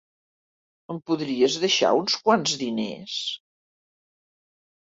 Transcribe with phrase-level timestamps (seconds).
[0.93, 3.21] Em podries deixar uns quants diners?